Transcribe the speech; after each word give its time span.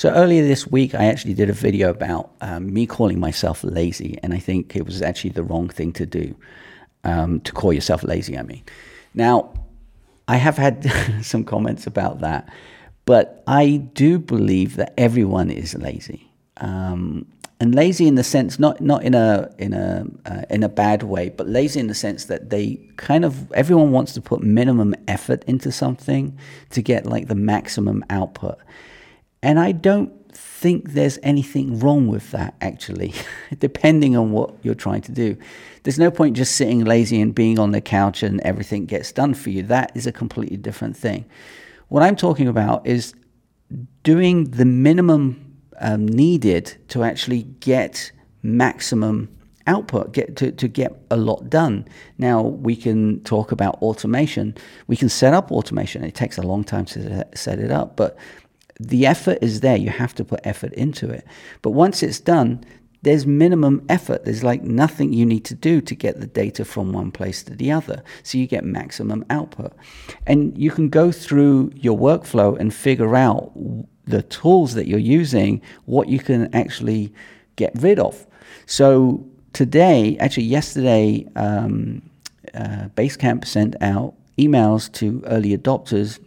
So 0.00 0.08
earlier 0.12 0.42
this 0.42 0.66
week, 0.66 0.94
I 0.94 1.04
actually 1.04 1.34
did 1.34 1.50
a 1.50 1.52
video 1.52 1.90
about 1.90 2.30
um, 2.40 2.72
me 2.72 2.86
calling 2.86 3.20
myself 3.20 3.62
lazy, 3.62 4.18
and 4.22 4.32
I 4.32 4.38
think 4.38 4.74
it 4.74 4.86
was 4.86 5.02
actually 5.02 5.32
the 5.32 5.42
wrong 5.42 5.68
thing 5.68 5.92
to 5.92 6.06
do 6.06 6.34
um, 7.04 7.42
to 7.42 7.52
call 7.52 7.70
yourself 7.70 8.02
lazy. 8.02 8.38
I 8.38 8.40
mean, 8.40 8.62
now 9.12 9.52
I 10.26 10.36
have 10.36 10.56
had 10.56 10.90
some 11.22 11.44
comments 11.44 11.86
about 11.86 12.20
that, 12.20 12.50
but 13.04 13.44
I 13.46 13.76
do 13.92 14.18
believe 14.18 14.76
that 14.76 14.94
everyone 14.96 15.50
is 15.50 15.74
lazy. 15.74 16.30
Um, 16.56 17.26
and 17.60 17.74
lazy 17.74 18.08
in 18.08 18.14
the 18.14 18.24
sense 18.24 18.58
not 18.58 18.80
not 18.80 19.02
in 19.02 19.12
a 19.12 19.54
in 19.58 19.74
a 19.74 20.06
uh, 20.24 20.44
in 20.48 20.62
a 20.62 20.70
bad 20.70 21.02
way, 21.02 21.28
but 21.28 21.46
lazy 21.46 21.78
in 21.78 21.88
the 21.88 21.94
sense 21.94 22.24
that 22.24 22.48
they 22.48 22.80
kind 22.96 23.22
of 23.22 23.52
everyone 23.52 23.92
wants 23.92 24.14
to 24.14 24.22
put 24.22 24.42
minimum 24.42 24.94
effort 25.08 25.44
into 25.44 25.70
something 25.70 26.38
to 26.70 26.80
get 26.80 27.04
like 27.04 27.28
the 27.28 27.34
maximum 27.34 28.02
output. 28.08 28.58
And 29.42 29.58
I 29.58 29.72
don't 29.72 30.12
think 30.34 30.90
there's 30.90 31.18
anything 31.22 31.78
wrong 31.78 32.06
with 32.06 32.30
that, 32.32 32.54
actually, 32.60 33.14
depending 33.58 34.16
on 34.16 34.32
what 34.32 34.54
you're 34.62 34.74
trying 34.74 35.00
to 35.02 35.12
do. 35.12 35.36
There's 35.82 35.98
no 35.98 36.10
point 36.10 36.36
just 36.36 36.56
sitting 36.56 36.84
lazy 36.84 37.20
and 37.20 37.34
being 37.34 37.58
on 37.58 37.72
the 37.72 37.80
couch 37.80 38.22
and 38.22 38.40
everything 38.42 38.86
gets 38.86 39.12
done 39.12 39.34
for 39.34 39.50
you. 39.50 39.62
That 39.62 39.92
is 39.94 40.06
a 40.06 40.12
completely 40.12 40.58
different 40.58 40.96
thing. 40.96 41.24
What 41.88 42.02
I'm 42.02 42.16
talking 42.16 42.48
about 42.48 42.86
is 42.86 43.14
doing 44.02 44.44
the 44.50 44.64
minimum 44.64 45.56
um, 45.80 46.06
needed 46.06 46.76
to 46.88 47.02
actually 47.02 47.44
get 47.44 48.12
maximum 48.42 49.34
output, 49.66 50.12
get 50.12 50.36
to, 50.36 50.52
to 50.52 50.68
get 50.68 51.00
a 51.10 51.16
lot 51.16 51.48
done. 51.48 51.86
Now 52.18 52.42
we 52.42 52.76
can 52.76 53.22
talk 53.24 53.52
about 53.52 53.76
automation. 53.76 54.56
We 54.86 54.96
can 54.96 55.08
set 55.08 55.32
up 55.32 55.50
automation. 55.50 56.04
It 56.04 56.14
takes 56.14 56.38
a 56.38 56.42
long 56.42 56.64
time 56.64 56.84
to 56.86 57.26
set 57.34 57.58
it 57.58 57.70
up, 57.70 57.96
but 57.96 58.16
the 58.80 59.06
effort 59.06 59.38
is 59.42 59.60
there. 59.60 59.76
You 59.76 59.90
have 59.90 60.14
to 60.14 60.24
put 60.24 60.40
effort 60.44 60.72
into 60.72 61.10
it. 61.10 61.26
But 61.60 61.70
once 61.70 62.02
it's 62.02 62.18
done, 62.18 62.64
there's 63.02 63.26
minimum 63.26 63.84
effort. 63.90 64.24
There's 64.24 64.42
like 64.42 64.62
nothing 64.62 65.12
you 65.12 65.26
need 65.26 65.44
to 65.46 65.54
do 65.54 65.82
to 65.82 65.94
get 65.94 66.20
the 66.20 66.26
data 66.26 66.64
from 66.64 66.92
one 66.92 67.10
place 67.10 67.42
to 67.44 67.54
the 67.54 67.70
other. 67.70 68.02
So 68.22 68.38
you 68.38 68.46
get 68.46 68.64
maximum 68.64 69.24
output. 69.28 69.74
And 70.26 70.56
you 70.56 70.70
can 70.70 70.88
go 70.88 71.12
through 71.12 71.72
your 71.74 71.98
workflow 71.98 72.58
and 72.58 72.72
figure 72.72 73.16
out 73.16 73.52
the 74.06 74.22
tools 74.22 74.74
that 74.74 74.86
you're 74.88 74.98
using, 74.98 75.60
what 75.84 76.08
you 76.08 76.18
can 76.18 76.52
actually 76.54 77.12
get 77.56 77.72
rid 77.76 77.98
of. 77.98 78.26
So 78.64 79.26
today, 79.52 80.16
actually 80.20 80.44
yesterday, 80.44 81.26
um, 81.36 82.02
uh, 82.54 82.88
Basecamp 82.96 83.44
sent 83.44 83.76
out 83.82 84.14
emails 84.38 84.90
to 84.94 85.22
early 85.26 85.56
adopters. 85.56 86.18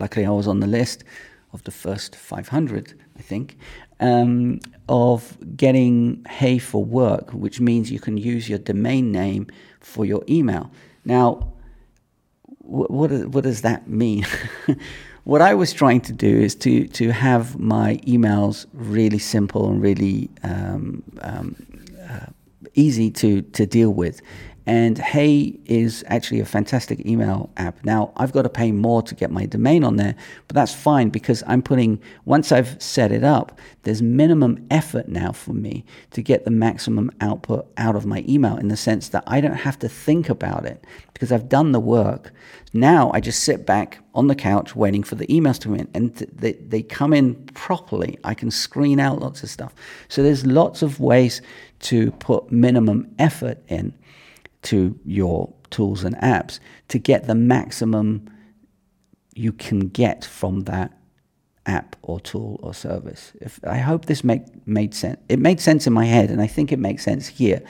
Luckily, 0.00 0.26
I 0.26 0.30
was 0.30 0.48
on 0.48 0.58
the 0.58 0.66
list 0.66 1.04
of 1.52 1.62
the 1.64 1.70
first 1.70 2.16
500, 2.16 2.94
I 3.16 3.22
think, 3.22 3.58
um, 4.00 4.60
of 4.88 5.36
getting 5.56 6.24
Hey 6.28 6.58
for 6.58 6.84
Work, 6.84 7.30
which 7.32 7.60
means 7.60 7.90
you 7.90 8.00
can 8.00 8.16
use 8.16 8.48
your 8.48 8.58
domain 8.58 9.12
name 9.12 9.46
for 9.80 10.04
your 10.04 10.22
email. 10.28 10.70
Now, 11.04 11.52
what, 12.58 12.90
what, 12.90 13.10
what 13.28 13.44
does 13.44 13.62
that 13.62 13.88
mean? 13.88 14.26
what 15.24 15.42
I 15.42 15.54
was 15.54 15.72
trying 15.72 16.00
to 16.02 16.12
do 16.12 16.40
is 16.40 16.54
to, 16.56 16.88
to 16.88 17.10
have 17.10 17.58
my 17.58 17.96
emails 18.06 18.66
really 18.72 19.18
simple 19.18 19.68
and 19.68 19.80
really 19.80 20.30
um, 20.42 21.02
um, 21.20 21.56
uh, 22.08 22.26
easy 22.74 23.10
to, 23.10 23.42
to 23.42 23.66
deal 23.66 23.90
with. 23.90 24.20
And 24.64 24.96
Hey 24.96 25.58
is 25.64 26.04
actually 26.06 26.38
a 26.40 26.44
fantastic 26.44 27.04
email 27.04 27.50
app. 27.56 27.84
Now, 27.84 28.12
I've 28.16 28.32
got 28.32 28.42
to 28.42 28.48
pay 28.48 28.70
more 28.70 29.02
to 29.02 29.14
get 29.14 29.30
my 29.30 29.46
domain 29.46 29.82
on 29.82 29.96
there, 29.96 30.14
but 30.46 30.54
that's 30.54 30.72
fine 30.74 31.08
because 31.08 31.42
I'm 31.46 31.62
putting, 31.62 32.00
once 32.24 32.52
I've 32.52 32.80
set 32.80 33.10
it 33.10 33.24
up, 33.24 33.58
there's 33.82 34.00
minimum 34.00 34.64
effort 34.70 35.08
now 35.08 35.32
for 35.32 35.52
me 35.52 35.84
to 36.12 36.22
get 36.22 36.44
the 36.44 36.50
maximum 36.50 37.10
output 37.20 37.66
out 37.76 37.96
of 37.96 38.06
my 38.06 38.24
email 38.28 38.56
in 38.56 38.68
the 38.68 38.76
sense 38.76 39.08
that 39.08 39.24
I 39.26 39.40
don't 39.40 39.54
have 39.54 39.78
to 39.80 39.88
think 39.88 40.28
about 40.28 40.64
it 40.64 40.84
because 41.12 41.32
I've 41.32 41.48
done 41.48 41.72
the 41.72 41.80
work. 41.80 42.32
Now 42.72 43.10
I 43.12 43.20
just 43.20 43.42
sit 43.42 43.66
back 43.66 43.98
on 44.14 44.28
the 44.28 44.34
couch 44.34 44.76
waiting 44.76 45.02
for 45.02 45.16
the 45.16 45.26
emails 45.26 45.58
to 45.60 45.68
come 45.68 45.76
in 45.76 45.88
and 45.94 46.14
they, 46.14 46.52
they 46.52 46.82
come 46.82 47.12
in 47.12 47.34
properly. 47.54 48.18
I 48.22 48.34
can 48.34 48.50
screen 48.50 49.00
out 49.00 49.20
lots 49.20 49.42
of 49.42 49.50
stuff. 49.50 49.74
So 50.08 50.22
there's 50.22 50.46
lots 50.46 50.82
of 50.82 51.00
ways 51.00 51.42
to 51.80 52.12
put 52.12 52.52
minimum 52.52 53.12
effort 53.18 53.58
in 53.68 53.94
to 54.62 54.98
your 55.04 55.52
tools 55.70 56.04
and 56.04 56.16
apps 56.16 56.60
to 56.88 56.98
get 56.98 57.26
the 57.26 57.34
maximum 57.34 58.30
you 59.34 59.52
can 59.52 59.88
get 59.88 60.24
from 60.24 60.60
that 60.60 60.92
app 61.66 61.96
or 62.02 62.20
tool 62.20 62.58
or 62.62 62.74
service. 62.74 63.32
If, 63.40 63.60
I 63.64 63.78
hope 63.78 64.06
this 64.06 64.24
make, 64.24 64.42
made 64.66 64.94
sense. 64.94 65.20
It 65.28 65.38
made 65.38 65.60
sense 65.60 65.86
in 65.86 65.92
my 65.92 66.04
head, 66.04 66.30
and 66.30 66.40
I 66.42 66.46
think 66.46 66.72
it 66.72 66.78
makes 66.78 67.04
sense 67.04 67.26
here. 67.28 67.62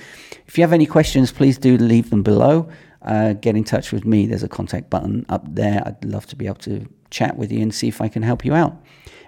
If 0.46 0.56
you 0.56 0.62
have 0.62 0.72
any 0.72 0.86
questions, 0.86 1.30
please 1.30 1.58
do 1.58 1.76
leave 1.76 2.10
them 2.10 2.22
below. 2.22 2.68
Uh, 3.02 3.32
get 3.34 3.56
in 3.56 3.64
touch 3.64 3.92
with 3.92 4.04
me. 4.04 4.26
There's 4.26 4.42
a 4.42 4.48
contact 4.48 4.88
button 4.88 5.26
up 5.28 5.44
there. 5.54 5.82
I'd 5.84 6.04
love 6.04 6.26
to 6.26 6.36
be 6.36 6.46
able 6.46 6.56
to 6.56 6.88
chat 7.10 7.36
with 7.36 7.52
you 7.52 7.60
and 7.60 7.74
see 7.74 7.88
if 7.88 8.00
I 8.00 8.08
can 8.08 8.22
help 8.22 8.44
you 8.44 8.54
out. 8.54 8.80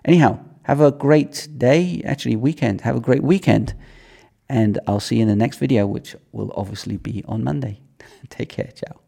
Anyhow, 0.04 0.38
have 0.62 0.80
a 0.80 0.92
great 0.92 1.48
day, 1.56 2.00
actually, 2.04 2.36
weekend. 2.36 2.82
Have 2.82 2.96
a 2.96 3.00
great 3.00 3.22
weekend. 3.22 3.74
And 4.48 4.78
I'll 4.86 5.00
see 5.00 5.16
you 5.16 5.22
in 5.22 5.28
the 5.28 5.36
next 5.36 5.58
video, 5.58 5.86
which 5.86 6.16
will 6.32 6.52
obviously 6.56 6.96
be 6.96 7.24
on 7.26 7.44
Monday. 7.44 7.80
Take 8.28 8.50
care. 8.50 8.70
Ciao. 8.74 9.03